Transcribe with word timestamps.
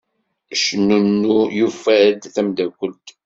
Cnunnu 0.61 1.39
yufa-d 1.57 2.21
tamdakelt. 2.33 3.07